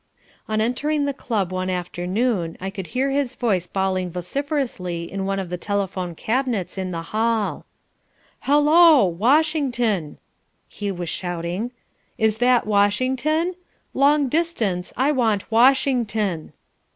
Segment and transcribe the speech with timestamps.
[0.49, 5.37] On entering the club one afternoon I could hear his voice bawling vociferously in one
[5.37, 7.67] of the telephone cabinets in the hall.
[8.39, 10.17] "Hello, Washington,"
[10.67, 11.69] he was shouting.
[12.17, 13.53] "Is that Washington?
[13.93, 16.53] Long Distance, I want Washington."